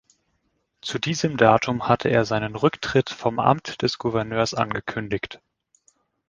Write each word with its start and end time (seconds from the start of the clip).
Zu 0.81 0.97
diesem 0.97 1.37
Datum 1.37 1.87
hatte 1.87 2.09
er 2.09 2.25
seinen 2.25 2.55
Rücktritt 2.55 3.11
vom 3.11 3.37
Amt 3.37 3.83
des 3.83 3.99
Gouverneurs 3.99 4.55
angekündigt. 4.55 5.39